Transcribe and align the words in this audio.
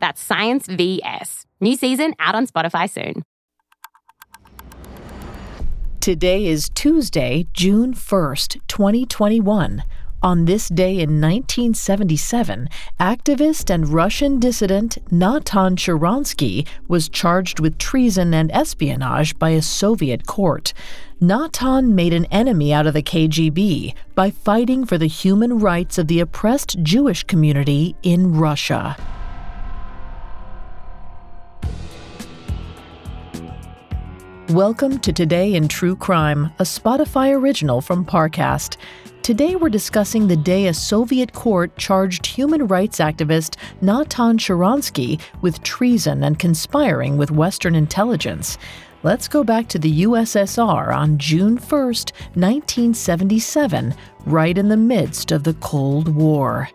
That's 0.00 0.20
Science 0.20 0.66
VS. 0.66 1.46
New 1.60 1.76
season 1.76 2.14
out 2.18 2.34
on 2.34 2.46
Spotify 2.46 2.88
soon. 2.88 3.22
Today 6.00 6.46
is 6.46 6.70
Tuesday, 6.70 7.46
June 7.52 7.92
1st, 7.92 8.60
2021. 8.66 9.84
On 10.22 10.44
this 10.44 10.68
day 10.68 10.92
in 10.92 11.20
1977, 11.20 12.68
activist 12.98 13.70
and 13.70 13.88
Russian 13.88 14.38
dissident 14.38 14.98
Natan 15.10 15.76
Sharansky 15.76 16.66
was 16.88 17.08
charged 17.08 17.60
with 17.60 17.78
treason 17.78 18.32
and 18.34 18.50
espionage 18.52 19.38
by 19.38 19.50
a 19.50 19.62
Soviet 19.62 20.26
court. 20.26 20.72
Natan 21.20 21.94
made 21.94 22.14
an 22.14 22.26
enemy 22.26 22.72
out 22.72 22.86
of 22.86 22.94
the 22.94 23.02
KGB 23.02 23.94
by 24.14 24.30
fighting 24.30 24.84
for 24.86 24.98
the 24.98 25.06
human 25.06 25.58
rights 25.58 25.98
of 25.98 26.06
the 26.08 26.20
oppressed 26.20 26.82
Jewish 26.82 27.24
community 27.24 27.94
in 28.02 28.34
Russia. 28.34 28.96
Welcome 34.50 34.98
to 35.00 35.12
Today 35.12 35.54
in 35.54 35.68
True 35.68 35.94
Crime, 35.94 36.46
a 36.58 36.64
Spotify 36.64 37.32
original 37.32 37.80
from 37.80 38.04
Parcast. 38.04 38.78
Today 39.22 39.54
we're 39.54 39.68
discussing 39.68 40.26
the 40.26 40.36
day 40.36 40.66
a 40.66 40.74
Soviet 40.74 41.32
court 41.32 41.76
charged 41.76 42.26
human 42.26 42.66
rights 42.66 42.98
activist 42.98 43.54
Natan 43.80 44.38
Sharansky 44.38 45.20
with 45.40 45.62
treason 45.62 46.24
and 46.24 46.36
conspiring 46.36 47.16
with 47.16 47.30
Western 47.30 47.76
intelligence. 47.76 48.58
Let's 49.04 49.28
go 49.28 49.44
back 49.44 49.68
to 49.68 49.78
the 49.78 50.02
USSR 50.02 50.96
on 50.96 51.16
June 51.16 51.56
1, 51.56 51.60
1977, 51.60 53.94
right 54.26 54.58
in 54.58 54.68
the 54.68 54.76
midst 54.76 55.30
of 55.30 55.44
the 55.44 55.54
Cold 55.54 56.08
War. 56.08 56.68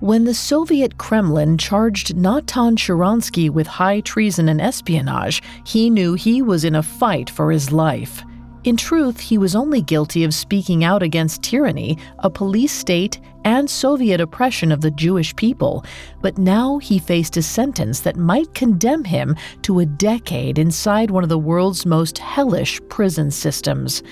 When 0.00 0.24
the 0.24 0.34
Soviet 0.34 0.98
Kremlin 0.98 1.56
charged 1.56 2.16
Natan 2.16 2.76
Sharansky 2.76 3.48
with 3.48 3.66
high 3.66 4.00
treason 4.00 4.50
and 4.50 4.60
espionage, 4.60 5.42
he 5.64 5.88
knew 5.88 6.12
he 6.12 6.42
was 6.42 6.64
in 6.64 6.74
a 6.74 6.82
fight 6.82 7.30
for 7.30 7.50
his 7.50 7.72
life. 7.72 8.22
In 8.64 8.76
truth, 8.76 9.18
he 9.18 9.38
was 9.38 9.56
only 9.56 9.80
guilty 9.80 10.22
of 10.22 10.34
speaking 10.34 10.84
out 10.84 11.02
against 11.02 11.42
tyranny, 11.42 11.96
a 12.18 12.28
police 12.28 12.72
state, 12.72 13.20
and 13.46 13.70
Soviet 13.70 14.20
oppression 14.20 14.70
of 14.70 14.82
the 14.82 14.90
Jewish 14.90 15.34
people, 15.34 15.82
but 16.20 16.36
now 16.36 16.76
he 16.76 16.98
faced 16.98 17.38
a 17.38 17.42
sentence 17.42 18.00
that 18.00 18.18
might 18.18 18.52
condemn 18.52 19.04
him 19.04 19.34
to 19.62 19.78
a 19.78 19.86
decade 19.86 20.58
inside 20.58 21.10
one 21.10 21.22
of 21.22 21.30
the 21.30 21.38
world's 21.38 21.86
most 21.86 22.18
hellish 22.18 22.82
prison 22.90 23.30
systems. 23.30 24.02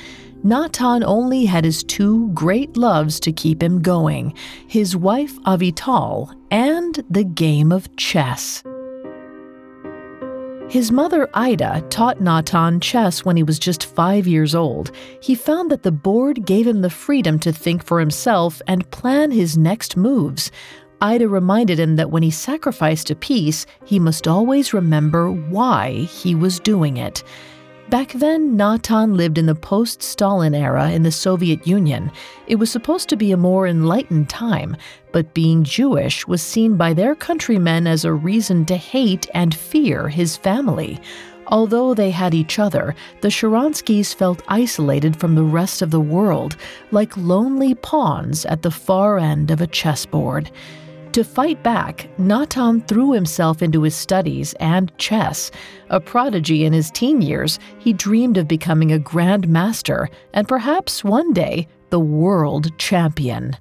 Natan 0.45 1.03
only 1.03 1.47
had 1.47 1.65
his 1.65 1.83
two 1.83 2.29
great 2.35 2.77
loves 2.77 3.19
to 3.21 3.33
keep 3.33 3.63
him 3.63 3.81
going 3.81 4.35
his 4.69 4.95
wife 4.95 5.41
Avital 5.45 6.35
and 6.51 7.03
the 7.09 7.25
game 7.25 7.73
of 7.73 7.95
chess. 7.97 8.63
His 10.69 10.93
mother, 10.93 11.31
Ida, 11.33 11.85
taught 11.89 12.21
Natan 12.21 12.81
chess 12.81 13.25
when 13.25 13.37
he 13.37 13.43
was 13.43 13.59
just 13.59 13.87
five 13.87 14.27
years 14.27 14.55
old. 14.55 14.91
He 15.23 15.35
found 15.35 15.71
that 15.71 15.83
the 15.83 15.93
board 15.93 16.45
gave 16.45 16.67
him 16.67 16.83
the 16.83 16.91
freedom 16.91 17.39
to 17.41 17.53
think 17.53 17.83
for 17.83 17.99
himself 17.99 18.61
and 18.67 18.91
plan 18.91 19.31
his 19.31 19.57
next 19.57 19.97
moves. 19.97 20.51
Ida 21.01 21.29
reminded 21.29 21.79
him 21.79 21.97
that 21.97 22.11
when 22.11 22.23
he 22.23 22.31
sacrificed 22.31 23.11
a 23.11 23.15
piece, 23.15 23.67
he 23.85 23.99
must 23.99 24.27
always 24.27 24.75
remember 24.75 25.31
why 25.31 25.93
he 25.93 26.35
was 26.35 26.61
doing 26.61 26.97
it. 26.97 27.23
Back 27.91 28.13
then, 28.15 28.57
Natan 28.57 29.15
lived 29.15 29.37
in 29.37 29.47
the 29.47 29.55
post 29.55 30.03
Stalin 30.03 30.55
era 30.55 30.91
in 30.91 31.03
the 31.03 31.13
Soviet 31.13 31.67
Union. 31.67 32.11
It 32.47 32.57
was 32.57 32.71
supposed 32.71 33.09
to 33.11 33.17
be 33.17 33.31
a 33.31 33.37
more 33.37 33.69
enlightened 33.69 34.29
time, 34.29 34.77
but 35.13 35.35
being 35.35 35.65
Jewish 35.65 36.27
was 36.27 36.41
seen 36.41 36.77
by 36.77 36.95
their 36.95 37.15
countrymen 37.15 37.87
as 37.87 38.05
a 38.05 38.13
reason 38.13 38.65
to 38.67 38.77
hate 38.77 39.29
and 39.35 39.55
fear 39.55 40.09
his 40.09 40.37
family. 40.37 40.99
Although 41.49 41.93
they 41.93 42.11
had 42.11 42.33
each 42.35 42.59
other, 42.59 42.95
the 43.21 43.29
Sharanskys 43.29 44.15
felt 44.15 44.43
isolated 44.49 45.21
from 45.21 45.35
the 45.35 45.45
rest 45.45 45.83
of 45.83 45.91
the 45.91 46.01
world, 46.01 46.57
like 46.91 47.15
lonely 47.19 47.75
pawns 47.75 48.47
at 48.47 48.63
the 48.63 48.71
far 48.71 49.19
end 49.19 49.51
of 49.51 49.61
a 49.61 49.67
chessboard. 49.67 50.51
To 51.15 51.23
fight 51.23 51.63
back, 51.63 52.09
Natan 52.19 52.81
threw 52.81 53.13
himself 53.13 53.63
into 53.63 53.83
his 53.83 53.95
studies 53.95 54.53
and 54.55 54.91
chess. 54.99 55.53
A 55.89 56.01
prodigy 56.01 56.65
in 56.65 56.73
his 56.73 56.91
teen 56.91 57.23
years, 57.23 57.61
he 57.79 57.93
dreamed 57.93 58.37
of 58.37 58.49
becoming 58.49 58.91
a 58.91 58.99
grand 58.99 59.47
master 59.47 60.09
and 60.33 60.49
perhaps 60.49 61.05
one 61.05 61.33
day 61.33 61.69
the 61.91 62.01
world 62.01 62.77
champion. 62.79 63.57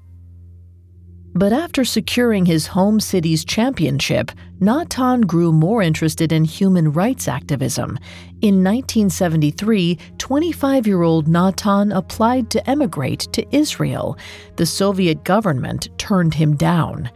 But 1.36 1.54
after 1.54 1.86
securing 1.86 2.46
his 2.46 2.68
home 2.68 3.00
city's 3.00 3.46
championship, 3.46 4.32
Natan 4.60 5.22
grew 5.22 5.52
more 5.52 5.82
interested 5.82 6.32
in 6.32 6.46
human 6.46 6.92
rights 6.92 7.28
activism. 7.28 8.00
In 8.42 8.64
1973, 8.64 9.98
25 10.18 10.88
year 10.88 11.02
old 11.02 11.28
Natan 11.28 11.92
applied 11.92 12.50
to 12.52 12.70
emigrate 12.70 13.22
to 13.34 13.46
Israel. 13.56 14.18
The 14.58 14.66
Soviet 14.66 15.24
government 15.24 15.90
turned 15.98 16.36
him 16.36 16.56
down. 16.56 17.10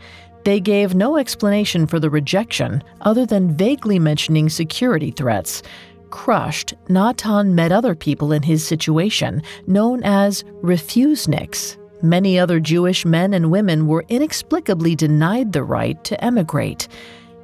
They 0.48 0.62
gave 0.62 0.96
no 0.96 1.18
explanation 1.18 1.88
for 1.88 2.00
the 2.00 2.10
rejection 2.10 2.82
other 3.02 3.26
than 3.26 3.58
vaguely 3.58 4.00
mentioning 4.00 4.48
security 4.48 5.12
threats. 5.12 5.62
Crushed, 6.10 6.74
Natan 6.88 7.54
met 7.54 7.74
other 7.74 7.94
people 7.94 8.32
in 8.32 8.44
his 8.44 8.66
situation, 8.66 9.42
known 9.68 10.02
as 10.06 10.46
refuseniks. 10.64 11.76
Many 12.02 12.40
other 12.40 12.62
Jewish 12.62 13.04
men 13.04 13.34
and 13.34 13.52
women 13.52 13.88
were 13.88 14.06
inexplicably 14.08 14.96
denied 14.96 15.52
the 15.52 15.64
right 15.64 16.02
to 16.06 16.24
emigrate 16.24 16.88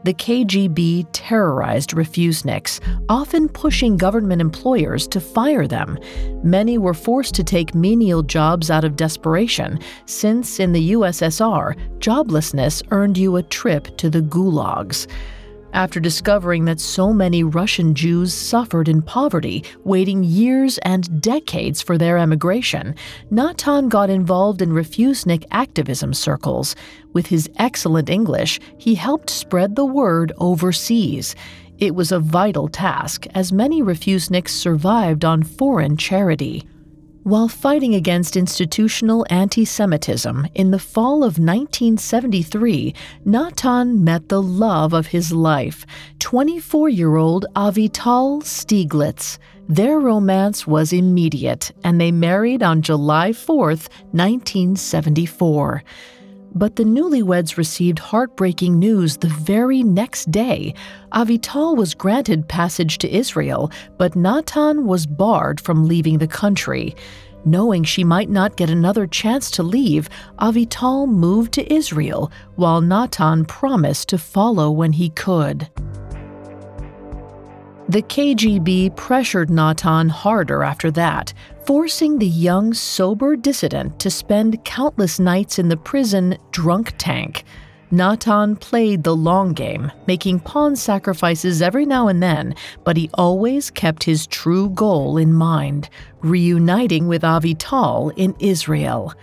the 0.04 0.14
KGB 0.14 1.08
terrorized 1.14 1.92
refuseniks, 1.92 2.80
often 3.10 3.48
pushing 3.48 3.98
government 3.98 4.42
employers 4.42 5.08
to 5.08 5.20
fire 5.20 5.68
them. 5.68 5.98
Many 6.44 6.78
were 6.78 6.94
forced 6.94 7.36
to 7.36 7.44
take 7.44 7.74
menial 7.74 8.24
jobs 8.24 8.70
out 8.70 8.84
of 8.84 8.96
desperation, 8.96 9.80
since 10.06 10.60
in 10.60 10.74
the 10.74 10.92
USSR, 10.92 11.76
joblessness 12.00 12.84
earned 12.92 13.18
you 13.18 13.38
a 13.38 13.44
trip 13.44 13.96
to 13.98 14.10
the 14.10 14.22
gulags 14.22 15.08
after 15.74 16.00
discovering 16.00 16.66
that 16.66 16.80
so 16.80 17.12
many 17.12 17.44
Russian 17.44 17.94
Jews 17.96 18.34
suffered 18.34 18.88
in 18.88 19.02
poverty, 19.02 19.64
waiting 19.84 20.24
years 20.24 20.78
and 20.80 21.22
decades 21.22 21.82
for 21.82 21.98
their 21.98 22.18
emigration, 22.18 22.96
Natan 23.32 23.90
got 23.90 24.10
involved 24.10 24.62
in 24.62 24.70
refusenik 24.70 25.46
activism 25.52 26.14
circles. 26.14 26.76
With 27.14 27.28
his 27.28 27.50
excellent 27.58 28.10
English, 28.10 28.60
he 28.78 28.96
helped 28.96 29.30
spread 29.30 29.76
the 29.76 29.86
word 29.86 30.32
overseas. 30.38 31.36
It 31.80 31.96
was 31.96 32.12
a 32.12 32.20
vital 32.20 32.68
task, 32.68 33.28
as 33.34 33.52
many 33.52 33.82
refuseniks 33.82 34.50
survived 34.50 35.26
on 35.26 35.44
foreign 35.44 35.98
charity. 35.98 36.68
While 37.24 37.48
fighting 37.48 37.96
against 37.96 38.36
institutional 38.36 39.26
anti 39.30 39.64
Semitism 39.64 40.46
in 40.56 40.72
the 40.72 40.80
fall 40.80 41.24
of 41.24 41.40
1973, 41.40 42.94
Natan 43.24 44.04
met 44.04 44.28
the 44.28 44.42
love 44.42 44.92
of 44.92 45.08
his 45.08 45.32
life, 45.32 45.86
24 46.20 46.90
year 46.90 47.16
old 47.16 47.46
Avital 47.56 48.44
Stieglitz. 48.44 49.38
Their 49.70 50.02
romance 50.02 50.68
was 50.68 50.92
immediate, 50.92 51.72
and 51.86 52.02
they 52.02 52.12
married 52.12 52.62
on 52.62 52.82
July 52.82 53.32
4, 53.32 53.68
1974. 53.68 55.84
But 56.56 56.76
the 56.76 56.84
newlyweds 56.84 57.58
received 57.58 58.00
heartbreaking 58.00 58.78
news 58.78 59.18
the 59.18 59.28
very 59.28 59.82
next 59.82 60.30
day. 60.32 60.76
Avital 61.12 61.76
was 61.76 61.96
granted 61.96 62.48
passage 62.48 63.00
to 63.00 63.10
Israel, 63.10 63.72
but 63.98 64.16
Natan 64.16 64.86
was 64.86 65.08
barred 65.08 65.60
from 65.60 65.88
leaving 65.88 66.20
the 66.20 66.28
country. 66.28 66.96
Knowing 67.46 67.84
she 67.84 68.04
might 68.04 68.30
not 68.30 68.56
get 68.56 68.70
another 68.70 69.06
chance 69.08 69.52
to 69.52 69.64
leave, 69.64 70.10
Avital 70.40 71.08
moved 71.08 71.52
to 71.54 71.74
Israel, 71.74 72.32
while 72.56 72.82
Natan 72.82 73.46
promised 73.46 74.10
to 74.10 74.18
follow 74.18 74.72
when 74.72 74.94
he 74.94 75.10
could. 75.10 75.70
The 77.94 78.02
KGB 78.02 78.96
pressured 78.96 79.52
Natan 79.52 80.10
harder 80.10 80.64
after 80.64 80.90
that, 80.94 81.32
forcing 81.68 82.18
the 82.18 82.26
young, 82.26 82.74
sober 82.74 83.36
dissident 83.36 84.00
to 84.00 84.10
spend 84.10 84.66
countless 84.66 85.20
nights 85.20 85.60
in 85.60 85.70
the 85.70 85.78
prison 85.78 86.36
drunk 86.50 86.96
tank. 86.98 87.44
Natan 87.92 88.56
played 88.56 89.04
the 89.04 89.16
long 89.16 89.54
game, 89.54 89.92
making 90.08 90.40
pawn 90.40 90.76
sacrifices 90.76 91.62
every 91.62 91.86
now 91.86 92.08
and 92.08 92.24
then, 92.24 92.56
but 92.84 92.98
he 92.98 93.12
always 93.14 93.70
kept 93.70 94.06
his 94.06 94.26
true 94.26 94.72
goal 94.72 95.16
in 95.16 95.32
mind 95.32 95.88
reuniting 96.22 97.08
with 97.08 97.22
Avital 97.22 98.12
in 98.16 98.36
Israel. 98.40 99.14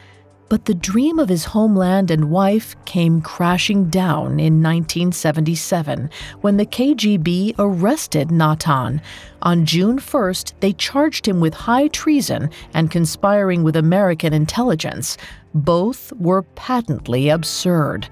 But 0.50 0.64
the 0.64 0.75
dream 0.75 1.20
of 1.20 1.29
his 1.29 1.44
homeland 1.44 2.11
and 2.11 2.29
wife 2.29 2.75
came 2.85 3.20
crashing 3.20 3.88
down 3.88 4.41
in 4.41 4.61
1977 4.61 6.11
when 6.41 6.56
the 6.56 6.67
KGB 6.67 7.55
arrested 7.56 8.32
Natan. 8.32 9.00
On 9.43 9.64
June 9.64 10.00
1st, 10.00 10.55
they 10.58 10.73
charged 10.73 11.29
him 11.29 11.38
with 11.38 11.55
high 11.55 11.87
treason 11.87 12.50
and 12.75 12.91
conspiring 12.91 13.62
with 13.62 13.76
American 13.76 14.32
intelligence. 14.32 15.17
Both 15.55 16.12
were 16.14 16.43
patently 16.43 17.29
absurd. 17.29 18.08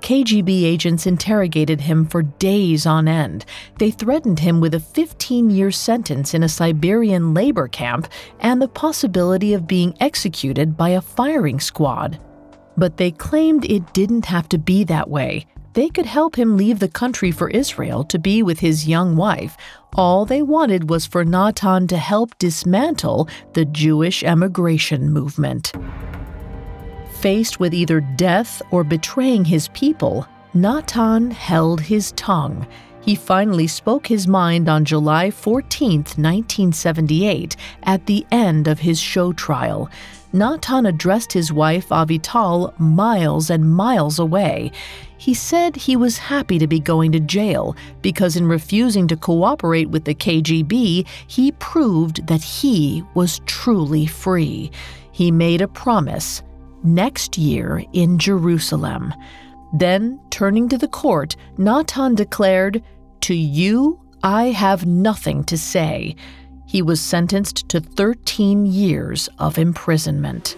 KGB 0.00 0.64
agents 0.64 1.06
interrogated 1.06 1.80
him 1.80 2.06
for 2.06 2.22
days 2.22 2.86
on 2.86 3.08
end. 3.08 3.44
They 3.78 3.90
threatened 3.90 4.38
him 4.38 4.60
with 4.60 4.74
a 4.74 4.80
15 4.80 5.50
year 5.50 5.70
sentence 5.70 6.34
in 6.34 6.42
a 6.42 6.48
Siberian 6.48 7.34
labor 7.34 7.68
camp 7.68 8.08
and 8.40 8.62
the 8.62 8.68
possibility 8.68 9.54
of 9.54 9.66
being 9.66 9.96
executed 10.00 10.76
by 10.76 10.90
a 10.90 11.00
firing 11.00 11.60
squad. 11.60 12.18
But 12.76 12.96
they 12.96 13.10
claimed 13.10 13.64
it 13.64 13.92
didn't 13.92 14.26
have 14.26 14.48
to 14.50 14.58
be 14.58 14.84
that 14.84 15.10
way. 15.10 15.46
They 15.74 15.88
could 15.88 16.06
help 16.06 16.36
him 16.36 16.56
leave 16.56 16.78
the 16.78 16.88
country 16.88 17.30
for 17.30 17.50
Israel 17.50 18.02
to 18.04 18.18
be 18.18 18.42
with 18.42 18.60
his 18.60 18.88
young 18.88 19.16
wife. 19.16 19.56
All 19.94 20.24
they 20.24 20.42
wanted 20.42 20.90
was 20.90 21.06
for 21.06 21.24
Natan 21.24 21.86
to 21.88 21.98
help 21.98 22.36
dismantle 22.38 23.28
the 23.52 23.64
Jewish 23.64 24.24
emigration 24.24 25.12
movement. 25.12 25.72
Faced 27.20 27.58
with 27.58 27.74
either 27.74 28.00
death 28.00 28.62
or 28.70 28.84
betraying 28.84 29.44
his 29.44 29.66
people, 29.68 30.24
Natan 30.54 31.32
held 31.32 31.80
his 31.80 32.12
tongue. 32.12 32.64
He 33.00 33.16
finally 33.16 33.66
spoke 33.66 34.06
his 34.06 34.28
mind 34.28 34.68
on 34.68 34.84
July 34.84 35.32
14, 35.32 35.96
1978, 35.96 37.56
at 37.82 38.06
the 38.06 38.24
end 38.30 38.68
of 38.68 38.78
his 38.78 39.00
show 39.00 39.32
trial. 39.32 39.90
Natan 40.32 40.86
addressed 40.86 41.32
his 41.32 41.52
wife 41.52 41.88
Avital 41.88 42.78
miles 42.78 43.50
and 43.50 43.68
miles 43.68 44.20
away. 44.20 44.70
He 45.16 45.34
said 45.34 45.74
he 45.74 45.96
was 45.96 46.18
happy 46.18 46.60
to 46.60 46.68
be 46.68 46.78
going 46.78 47.10
to 47.10 47.20
jail 47.20 47.74
because, 48.00 48.36
in 48.36 48.46
refusing 48.46 49.08
to 49.08 49.16
cooperate 49.16 49.90
with 49.90 50.04
the 50.04 50.14
KGB, 50.14 51.04
he 51.26 51.50
proved 51.52 52.28
that 52.28 52.44
he 52.44 53.02
was 53.14 53.40
truly 53.44 54.06
free. 54.06 54.70
He 55.10 55.32
made 55.32 55.60
a 55.60 55.66
promise 55.66 56.44
next 56.82 57.38
year 57.38 57.82
in 57.92 58.18
Jerusalem. 58.18 59.12
Then, 59.72 60.20
turning 60.30 60.68
to 60.70 60.78
the 60.78 60.88
court, 60.88 61.36
Natan 61.56 62.14
declared, 62.14 62.82
To 63.22 63.34
you 63.34 64.00
I 64.22 64.46
have 64.46 64.86
nothing 64.86 65.44
to 65.44 65.56
say. 65.56 66.16
He 66.66 66.82
was 66.82 67.00
sentenced 67.00 67.68
to 67.68 67.80
13 67.80 68.66
years 68.66 69.28
of 69.38 69.58
imprisonment. 69.58 70.56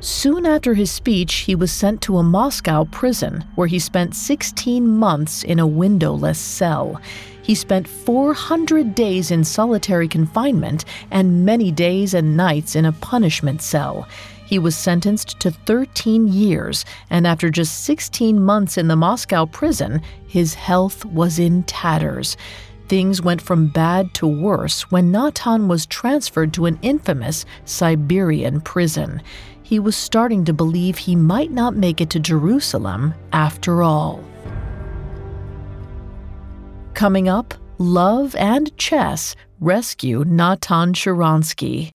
Soon 0.00 0.46
after 0.46 0.74
his 0.74 0.90
speech, 0.90 1.34
he 1.34 1.54
was 1.54 1.72
sent 1.72 2.00
to 2.02 2.18
a 2.18 2.22
Moscow 2.22 2.84
prison 2.84 3.44
where 3.56 3.66
he 3.66 3.78
spent 3.78 4.14
16 4.14 4.86
months 4.86 5.42
in 5.42 5.58
a 5.58 5.66
windowless 5.66 6.38
cell. 6.38 7.00
He 7.42 7.54
spent 7.54 7.88
400 7.88 8.94
days 8.94 9.30
in 9.30 9.42
solitary 9.42 10.06
confinement 10.06 10.84
and 11.10 11.44
many 11.44 11.72
days 11.72 12.14
and 12.14 12.36
nights 12.36 12.76
in 12.76 12.84
a 12.84 12.92
punishment 12.92 13.62
cell. 13.62 14.06
He 14.48 14.58
was 14.58 14.74
sentenced 14.74 15.38
to 15.40 15.50
13 15.50 16.26
years, 16.26 16.86
and 17.10 17.26
after 17.26 17.50
just 17.50 17.84
16 17.84 18.42
months 18.42 18.78
in 18.78 18.88
the 18.88 18.96
Moscow 18.96 19.44
prison, 19.44 20.00
his 20.26 20.54
health 20.54 21.04
was 21.04 21.38
in 21.38 21.64
tatters. 21.64 22.34
Things 22.88 23.20
went 23.20 23.42
from 23.42 23.66
bad 23.66 24.14
to 24.14 24.26
worse 24.26 24.90
when 24.90 25.12
Natan 25.12 25.68
was 25.68 25.84
transferred 25.84 26.54
to 26.54 26.64
an 26.64 26.78
infamous 26.80 27.44
Siberian 27.66 28.62
prison. 28.62 29.20
He 29.62 29.78
was 29.78 29.96
starting 29.96 30.46
to 30.46 30.54
believe 30.54 30.96
he 30.96 31.14
might 31.14 31.50
not 31.50 31.76
make 31.76 32.00
it 32.00 32.08
to 32.08 32.18
Jerusalem 32.18 33.12
after 33.34 33.82
all. 33.82 34.24
Coming 36.94 37.28
up, 37.28 37.52
love 37.76 38.34
and 38.36 38.74
chess 38.78 39.36
rescue 39.60 40.24
Natan 40.26 40.94
Sharansky. 40.94 41.90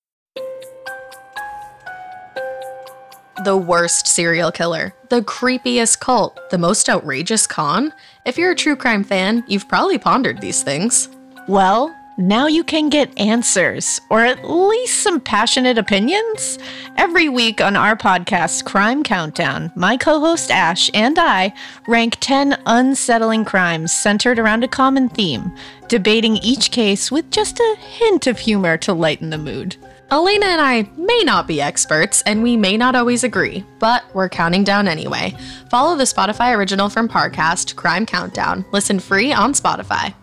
The 3.43 3.57
worst 3.57 4.07
serial 4.07 4.51
killer, 4.51 4.93
the 5.09 5.21
creepiest 5.21 5.99
cult, 5.99 6.39
the 6.49 6.57
most 6.57 6.89
outrageous 6.89 7.45
con? 7.45 7.93
If 8.25 8.37
you're 8.37 8.51
a 8.51 8.55
true 8.55 8.75
crime 8.75 9.03
fan, 9.03 9.43
you've 9.47 9.67
probably 9.67 9.97
pondered 9.97 10.39
these 10.39 10.63
things. 10.63 11.09
Well, 11.47 11.93
now 12.17 12.47
you 12.47 12.63
can 12.63 12.89
get 12.89 13.19
answers, 13.19 13.99
or 14.09 14.23
at 14.23 14.47
least 14.47 15.01
some 15.01 15.19
passionate 15.19 15.77
opinions. 15.77 16.59
Every 16.95 17.27
week 17.27 17.59
on 17.59 17.75
our 17.75 17.95
podcast, 17.95 18.65
Crime 18.65 19.03
Countdown, 19.03 19.71
my 19.75 19.97
co 19.97 20.19
host 20.19 20.51
Ash 20.51 20.91
and 20.93 21.17
I 21.17 21.53
rank 21.87 22.17
10 22.19 22.61
unsettling 22.65 23.45
crimes 23.45 23.91
centered 23.91 24.37
around 24.37 24.63
a 24.63 24.67
common 24.67 25.09
theme, 25.09 25.55
debating 25.87 26.37
each 26.37 26.71
case 26.71 27.11
with 27.11 27.31
just 27.31 27.59
a 27.59 27.77
hint 27.79 28.27
of 28.27 28.39
humor 28.39 28.77
to 28.77 28.93
lighten 28.93 29.31
the 29.31 29.37
mood. 29.37 29.75
Elena 30.13 30.45
and 30.45 30.61
I 30.61 30.87
may 30.95 31.23
not 31.23 31.47
be 31.47 31.59
experts, 31.59 32.21
and 32.27 32.43
we 32.43 32.55
may 32.55 32.77
not 32.77 32.93
always 32.93 33.23
agree, 33.23 33.65
but 33.79 34.03
we're 34.13 34.29
counting 34.29 34.63
down 34.63 34.87
anyway. 34.87 35.35
Follow 35.71 35.95
the 35.95 36.03
Spotify 36.03 36.55
original 36.55 36.87
from 36.87 37.09
Parcast, 37.09 37.75
Crime 37.75 38.05
Countdown. 38.05 38.63
Listen 38.71 38.99
free 38.99 39.33
on 39.33 39.53
Spotify. 39.53 40.13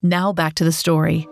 Now 0.00 0.32
back 0.32 0.54
to 0.54 0.64
the 0.64 0.72
story. 0.72 1.28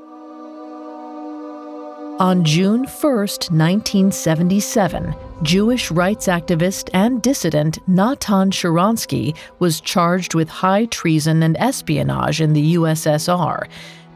On 2.20 2.44
June 2.44 2.84
1st, 2.84 3.50
1977, 3.50 5.14
Jewish 5.42 5.90
rights 5.90 6.26
activist 6.26 6.90
and 6.92 7.22
dissident 7.22 7.78
Natan 7.88 8.50
Sharansky 8.50 9.34
was 9.58 9.80
charged 9.80 10.34
with 10.34 10.50
high 10.50 10.84
treason 10.84 11.42
and 11.42 11.56
espionage 11.56 12.42
in 12.42 12.52
the 12.52 12.74
USSR. 12.74 13.68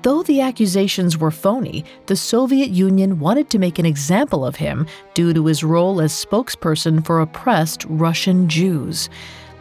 Though 0.02 0.22
the 0.22 0.40
accusations 0.40 1.18
were 1.18 1.32
phony, 1.32 1.84
the 2.06 2.14
Soviet 2.14 2.70
Union 2.70 3.18
wanted 3.18 3.50
to 3.50 3.58
make 3.58 3.78
an 3.78 3.86
example 3.86 4.44
of 4.44 4.56
him 4.56 4.86
due 5.14 5.34
to 5.34 5.46
his 5.46 5.64
role 5.64 6.00
as 6.00 6.12
spokesperson 6.12 7.04
for 7.04 7.20
oppressed 7.20 7.84
Russian 7.88 8.48
Jews. 8.48 9.10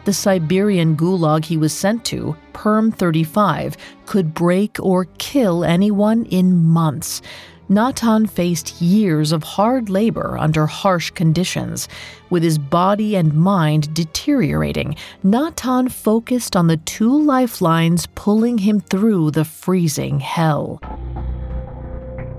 The 0.04 0.12
Siberian 0.12 0.96
gulag 0.96 1.44
he 1.44 1.56
was 1.56 1.72
sent 1.72 2.04
to, 2.06 2.36
Perm 2.52 2.92
35, 2.92 3.76
could 4.06 4.32
break 4.32 4.78
or 4.80 5.06
kill 5.18 5.64
anyone 5.64 6.24
in 6.26 6.64
months. 6.64 7.20
Natan 7.68 8.26
faced 8.26 8.80
years 8.80 9.30
of 9.30 9.42
hard 9.42 9.90
labor 9.90 10.38
under 10.38 10.66
harsh 10.66 11.10
conditions. 11.10 11.88
With 12.30 12.42
his 12.42 12.58
body 12.58 13.14
and 13.14 13.34
mind 13.34 13.92
deteriorating, 13.92 14.96
Natan 15.22 15.88
focused 15.88 16.56
on 16.56 16.66
the 16.66 16.78
two 16.78 17.22
lifelines 17.22 18.06
pulling 18.14 18.58
him 18.58 18.80
through 18.80 19.32
the 19.32 19.44
freezing 19.44 20.20
hell. 20.20 20.80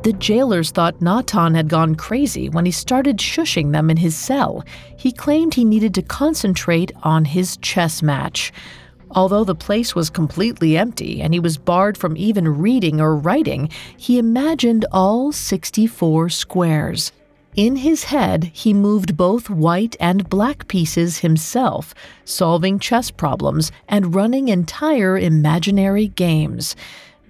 The 0.02 0.14
jailers 0.14 0.72
thought 0.72 1.02
Natan 1.02 1.56
had 1.56 1.68
gone 1.68 1.94
crazy 1.94 2.50
when 2.50 2.66
he 2.66 2.72
started 2.72 3.18
shushing 3.18 3.72
them 3.72 3.90
in 3.90 3.98
his 3.98 4.16
cell. 4.16 4.64
He 4.98 5.12
claimed 5.12 5.54
he 5.54 5.66
needed 5.66 5.94
to 5.96 6.02
concentrate 6.02 6.92
on 7.04 7.26
his 7.26 7.58
chess 7.58 8.02
match. 8.02 8.52
Although 9.12 9.44
the 9.44 9.56
place 9.56 9.96
was 9.96 10.10
completely 10.10 10.78
empty 10.78 11.22
and 11.22 11.34
he 11.34 11.40
was 11.40 11.58
barred 11.58 11.98
from 11.98 12.16
even 12.18 12.48
reading 12.48 13.02
or 13.02 13.16
writing, 13.16 13.70
he 13.98 14.20
imagined 14.20 14.86
all 14.92 15.32
64 15.32 16.30
squares. 16.30 17.12
In 17.56 17.78
his 17.78 18.06
head, 18.06 18.52
he 18.54 18.74
moved 18.74 19.18
both 19.18 19.50
white 19.50 19.96
and 20.00 20.30
black 20.30 20.68
pieces 20.68 21.20
himself, 21.20 21.96
solving 22.24 22.78
chess 22.78 23.10
problems 23.10 23.72
and 23.88 24.14
running 24.14 24.50
entire 24.50 25.18
imaginary 25.18 26.08
games. 26.10 26.76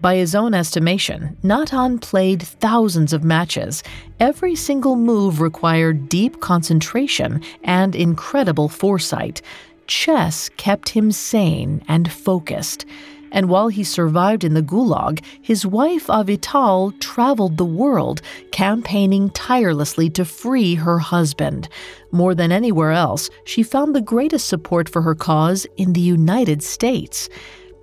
By 0.01 0.15
his 0.15 0.33
own 0.33 0.53
estimation, 0.53 1.35
Natan 1.43 1.99
played 1.99 2.41
thousands 2.41 3.11
of 3.11 3.23
matches. 3.23 3.83
Every 4.19 4.55
single 4.55 4.95
move 4.95 5.41
required 5.41 6.07
deep 6.07 6.39
concentration 6.39 7.41
and 7.63 7.95
incredible 7.95 8.69
foresight 8.69 9.41
chess 9.89 10.49
kept 10.55 10.89
him 10.89 11.11
sane 11.11 11.83
and 11.89 12.09
focused. 12.09 12.85
And 13.31 13.49
while 13.49 13.67
he 13.67 13.83
survived 13.83 14.43
in 14.43 14.53
the 14.53 14.63
gulag, 14.63 15.23
his 15.41 15.65
wife 15.65 16.07
Avital 16.07 16.97
traveled 16.99 17.57
the 17.57 17.65
world, 17.65 18.21
campaigning 18.51 19.29
tirelessly 19.31 20.09
to 20.11 20.25
free 20.25 20.75
her 20.75 20.99
husband. 20.99 21.67
More 22.11 22.33
than 22.33 22.51
anywhere 22.51 22.91
else, 22.91 23.29
she 23.43 23.61
found 23.61 23.93
the 23.93 24.01
greatest 24.01 24.47
support 24.47 24.87
for 24.87 25.01
her 25.01 25.15
cause 25.15 25.67
in 25.77 25.93
the 25.93 26.01
United 26.01 26.63
States. 26.63 27.29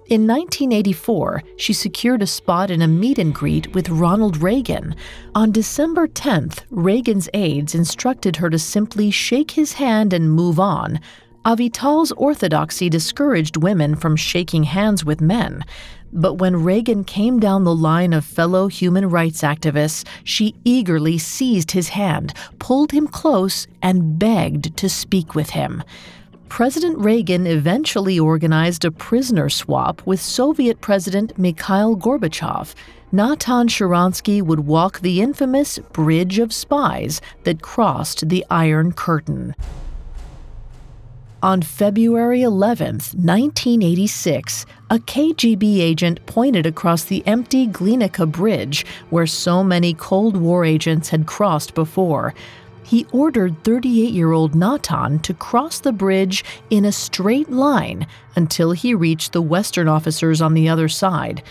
In 0.08 0.28
1984, 0.28 1.42
she 1.56 1.72
secured 1.72 2.22
a 2.22 2.28
spot 2.28 2.70
in 2.70 2.80
a 2.80 2.86
meet 2.86 3.18
and 3.18 3.34
greet 3.34 3.74
with 3.74 3.88
Ronald 3.88 4.36
Reagan. 4.36 4.94
On 5.34 5.50
December 5.50 6.06
10th, 6.06 6.60
Reagan's 6.70 7.28
aides 7.34 7.74
instructed 7.74 8.36
her 8.36 8.48
to 8.48 8.58
simply 8.58 9.10
shake 9.10 9.50
his 9.50 9.72
hand 9.72 10.12
and 10.12 10.30
move 10.30 10.60
on. 10.60 11.00
Avital's 11.46 12.10
orthodoxy 12.10 12.90
discouraged 12.90 13.56
women 13.56 13.94
from 13.94 14.16
shaking 14.16 14.64
hands 14.64 15.04
with 15.04 15.20
men. 15.20 15.64
But 16.12 16.34
when 16.34 16.64
Reagan 16.64 17.04
came 17.04 17.38
down 17.38 17.62
the 17.62 17.74
line 17.74 18.12
of 18.12 18.24
fellow 18.24 18.66
human 18.66 19.08
rights 19.08 19.42
activists, 19.42 20.04
she 20.24 20.56
eagerly 20.64 21.18
seized 21.18 21.70
his 21.70 21.90
hand, 21.90 22.34
pulled 22.58 22.90
him 22.90 23.06
close, 23.06 23.68
and 23.80 24.18
begged 24.18 24.76
to 24.76 24.88
speak 24.88 25.36
with 25.36 25.50
him. 25.50 25.84
President 26.48 26.98
Reagan 26.98 27.46
eventually 27.46 28.18
organized 28.18 28.84
a 28.84 28.90
prisoner 28.90 29.48
swap 29.48 30.04
with 30.04 30.20
Soviet 30.20 30.80
President 30.80 31.38
Mikhail 31.38 31.96
Gorbachev. 31.96 32.74
Natan 33.12 33.68
Sharansky 33.68 34.42
would 34.42 34.66
walk 34.66 34.98
the 34.98 35.20
infamous 35.20 35.78
Bridge 35.92 36.40
of 36.40 36.52
Spies 36.52 37.20
that 37.44 37.62
crossed 37.62 38.28
the 38.30 38.44
Iron 38.50 38.90
Curtain. 38.90 39.54
On 41.42 41.60
February 41.60 42.40
11, 42.40 42.86
1986, 42.94 44.64
a 44.88 44.98
KGB 44.98 45.80
agent 45.80 46.24
pointed 46.24 46.64
across 46.64 47.04
the 47.04 47.22
empty 47.26 47.66
Glienicke 47.66 48.32
Bridge 48.32 48.86
where 49.10 49.26
so 49.26 49.62
many 49.62 49.92
Cold 49.92 50.38
War 50.38 50.64
agents 50.64 51.10
had 51.10 51.26
crossed 51.26 51.74
before. 51.74 52.34
He 52.82 53.06
ordered 53.12 53.62
38 53.64 54.14
year 54.14 54.32
old 54.32 54.54
Natan 54.54 55.18
to 55.20 55.34
cross 55.34 55.78
the 55.78 55.92
bridge 55.92 56.42
in 56.70 56.86
a 56.86 56.92
straight 56.92 57.50
line 57.50 58.06
until 58.34 58.72
he 58.72 58.94
reached 58.94 59.32
the 59.32 59.42
Western 59.42 59.88
officers 59.88 60.40
on 60.40 60.54
the 60.54 60.70
other 60.70 60.88
side. 60.88 61.42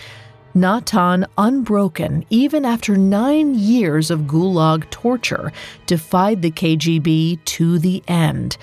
Natan, 0.52 1.26
unbroken 1.38 2.24
even 2.28 2.64
after 2.64 2.96
nine 2.96 3.54
years 3.54 4.10
of 4.10 4.20
gulag 4.20 4.90
torture, 4.90 5.52
defied 5.86 6.42
the 6.42 6.50
KGB 6.50 7.44
to 7.44 7.78
the 7.78 8.02
end 8.08 8.56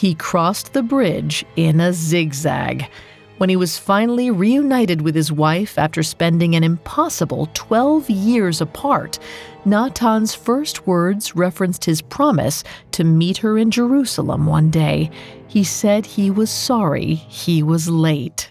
he 0.00 0.14
crossed 0.14 0.72
the 0.72 0.82
bridge 0.82 1.44
in 1.56 1.78
a 1.78 1.92
zigzag. 1.92 2.88
When 3.36 3.50
he 3.50 3.56
was 3.56 3.76
finally 3.76 4.30
reunited 4.30 5.02
with 5.02 5.14
his 5.14 5.30
wife 5.30 5.76
after 5.76 6.02
spending 6.02 6.54
an 6.54 6.64
impossible 6.64 7.50
12 7.52 8.08
years 8.08 8.62
apart, 8.62 9.18
Natan's 9.66 10.34
first 10.34 10.86
words 10.86 11.36
referenced 11.36 11.84
his 11.84 12.00
promise 12.00 12.64
to 12.92 13.04
meet 13.04 13.36
her 13.36 13.58
in 13.58 13.70
Jerusalem 13.70 14.46
one 14.46 14.70
day. 14.70 15.10
He 15.48 15.64
said 15.64 16.06
he 16.06 16.30
was 16.30 16.50
sorry 16.50 17.16
he 17.16 17.62
was 17.62 17.86
late. 17.86 18.48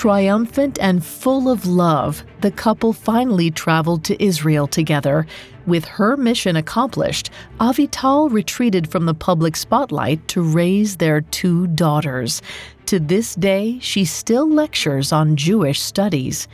Triumphant 0.00 0.78
and 0.80 1.04
full 1.04 1.50
of 1.50 1.66
love, 1.66 2.24
the 2.40 2.50
couple 2.50 2.94
finally 2.94 3.50
traveled 3.50 4.02
to 4.04 4.24
Israel 4.24 4.66
together. 4.66 5.26
With 5.66 5.84
her 5.84 6.16
mission 6.16 6.56
accomplished, 6.56 7.28
Avital 7.60 8.32
retreated 8.32 8.90
from 8.90 9.04
the 9.04 9.12
public 9.12 9.56
spotlight 9.56 10.26
to 10.28 10.40
raise 10.40 10.96
their 10.96 11.20
two 11.20 11.66
daughters. 11.66 12.40
To 12.86 12.98
this 12.98 13.34
day, 13.34 13.78
she 13.80 14.06
still 14.06 14.50
lectures 14.50 15.12
on 15.12 15.36
Jewish 15.36 15.82
studies. 15.82 16.48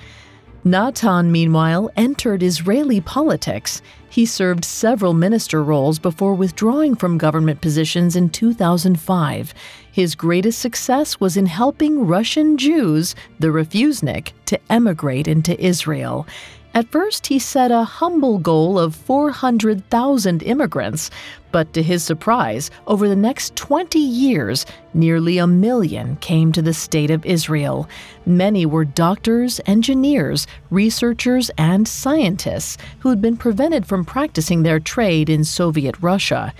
Natan, 0.66 1.30
meanwhile, 1.30 1.92
entered 1.96 2.42
Israeli 2.42 3.00
politics. 3.00 3.82
He 4.10 4.26
served 4.26 4.64
several 4.64 5.14
minister 5.14 5.62
roles 5.62 6.00
before 6.00 6.34
withdrawing 6.34 6.96
from 6.96 7.18
government 7.18 7.60
positions 7.60 8.16
in 8.16 8.30
2005. 8.30 9.54
His 9.92 10.16
greatest 10.16 10.58
success 10.58 11.20
was 11.20 11.36
in 11.36 11.46
helping 11.46 12.08
Russian 12.08 12.56
Jews, 12.56 13.14
the 13.38 13.52
refusenik, 13.52 14.32
to 14.46 14.58
emigrate 14.68 15.28
into 15.28 15.56
Israel. 15.64 16.26
At 16.76 16.92
first, 16.92 17.28
he 17.28 17.38
set 17.38 17.70
a 17.70 17.84
humble 17.84 18.36
goal 18.36 18.78
of 18.78 18.94
400,000 18.94 20.42
immigrants, 20.42 21.10
but 21.50 21.72
to 21.72 21.82
his 21.82 22.04
surprise, 22.04 22.70
over 22.86 23.08
the 23.08 23.16
next 23.16 23.56
20 23.56 23.98
years, 23.98 24.66
nearly 24.92 25.38
a 25.38 25.46
million 25.46 26.16
came 26.16 26.52
to 26.52 26.60
the 26.60 26.74
State 26.74 27.10
of 27.10 27.24
Israel. 27.24 27.88
Many 28.26 28.66
were 28.66 28.84
doctors, 28.84 29.58
engineers, 29.64 30.46
researchers, 30.68 31.50
and 31.56 31.88
scientists 31.88 32.76
who 32.98 33.08
had 33.08 33.22
been 33.22 33.38
prevented 33.38 33.86
from 33.86 34.04
practicing 34.04 34.62
their 34.62 34.78
trade 34.78 35.30
in 35.30 35.44
Soviet 35.44 35.94
Russia. 36.02 36.52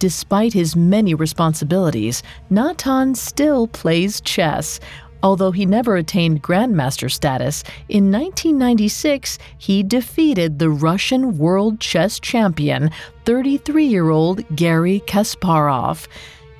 Despite 0.00 0.54
his 0.54 0.74
many 0.74 1.14
responsibilities, 1.14 2.24
Natan 2.50 3.14
still 3.14 3.68
plays 3.68 4.20
chess. 4.22 4.80
Although 5.22 5.52
he 5.52 5.66
never 5.66 5.96
attained 5.96 6.42
Grandmaster 6.42 7.10
status, 7.10 7.62
in 7.88 8.10
1996 8.10 9.38
he 9.56 9.82
defeated 9.82 10.58
the 10.58 10.70
Russian 10.70 11.38
world 11.38 11.78
chess 11.78 12.18
champion, 12.18 12.90
33 13.24 13.84
year 13.84 14.10
old 14.10 14.44
Garry 14.56 15.00
Kasparov. 15.06 16.08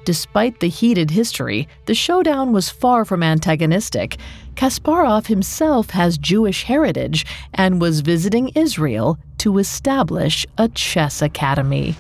Despite 0.04 0.61
the 0.61 0.69
heated 0.69 1.11
history, 1.11 1.69
the 1.87 1.95
showdown 1.95 2.52
was 2.52 2.71
far 2.71 3.04
from 3.04 3.23
antagonistic. 3.23 4.16
Kasparov 4.57 5.26
himself 5.26 5.90
has 5.90 6.19
Jewish 6.19 6.64
heritage 6.64 7.25
and 7.54 7.81
was 7.81 8.00
visiting 8.00 8.49
Israel 8.50 9.19
to 9.38 9.59
establish 9.59 10.45
a 10.59 10.69
chess 10.69 11.23
academy. 11.23 11.97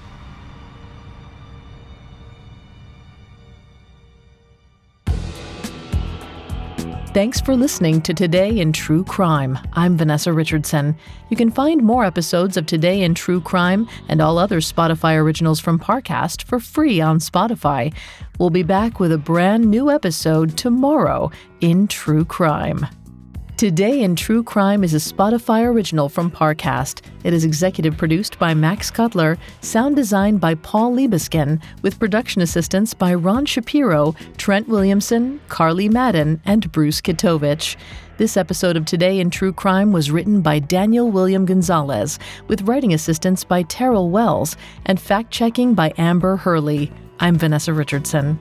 Thanks 7.12 7.42
for 7.42 7.54
listening 7.54 8.00
to 8.02 8.14
Today 8.14 8.58
in 8.58 8.72
True 8.72 9.04
Crime. 9.04 9.58
I'm 9.74 9.98
Vanessa 9.98 10.32
Richardson. 10.32 10.96
You 11.28 11.36
can 11.36 11.50
find 11.50 11.82
more 11.82 12.06
episodes 12.06 12.56
of 12.56 12.64
Today 12.64 13.02
in 13.02 13.14
True 13.14 13.42
Crime 13.42 13.86
and 14.08 14.22
all 14.22 14.38
other 14.38 14.60
Spotify 14.60 15.18
originals 15.18 15.60
from 15.60 15.78
Parcast 15.78 16.44
for 16.44 16.58
free 16.58 17.02
on 17.02 17.18
Spotify. 17.18 17.92
We'll 18.38 18.48
be 18.48 18.62
back 18.62 18.98
with 18.98 19.12
a 19.12 19.18
brand 19.18 19.70
new 19.70 19.90
episode 19.90 20.56
tomorrow 20.56 21.30
in 21.60 21.86
True 21.86 22.24
Crime. 22.24 22.86
Today 23.62 24.02
in 24.02 24.16
True 24.16 24.42
Crime 24.42 24.82
is 24.82 24.92
a 24.92 24.96
Spotify 24.96 25.64
original 25.64 26.08
from 26.08 26.32
Parcast. 26.32 27.00
It 27.22 27.32
is 27.32 27.44
executive 27.44 27.96
produced 27.96 28.36
by 28.40 28.54
Max 28.54 28.90
Cutler, 28.90 29.38
sound 29.60 29.94
designed 29.94 30.40
by 30.40 30.56
Paul 30.56 30.96
Liebeskin, 30.96 31.62
with 31.80 32.00
production 32.00 32.42
assistance 32.42 32.92
by 32.92 33.14
Ron 33.14 33.46
Shapiro, 33.46 34.16
Trent 34.36 34.66
Williamson, 34.66 35.40
Carly 35.48 35.88
Madden, 35.88 36.42
and 36.44 36.72
Bruce 36.72 37.00
Kitovich. 37.00 37.76
This 38.16 38.36
episode 38.36 38.76
of 38.76 38.84
Today 38.84 39.20
in 39.20 39.30
True 39.30 39.52
Crime 39.52 39.92
was 39.92 40.10
written 40.10 40.40
by 40.40 40.58
Daniel 40.58 41.08
William 41.08 41.44
Gonzalez, 41.46 42.18
with 42.48 42.62
writing 42.62 42.92
assistance 42.92 43.44
by 43.44 43.62
Terrell 43.62 44.10
Wells, 44.10 44.56
and 44.86 45.00
fact 45.00 45.30
checking 45.30 45.72
by 45.72 45.92
Amber 45.98 46.34
Hurley. 46.34 46.90
I'm 47.20 47.38
Vanessa 47.38 47.72
Richardson. 47.72 48.40